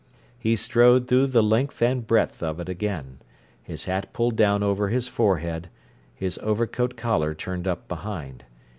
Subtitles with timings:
[0.39, 3.19] He strode through the length and breadth of it again,
[3.61, 5.69] his hat pulled down over his forehead,
[6.15, 8.43] his overcoat collar turned up behind.